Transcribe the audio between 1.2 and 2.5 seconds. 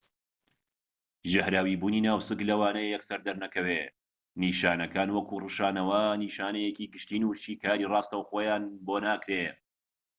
ژەهراویبوونی ناوسک